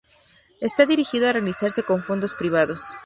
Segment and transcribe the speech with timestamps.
[0.61, 2.81] Esta dirigido a realizarse con fondos privados.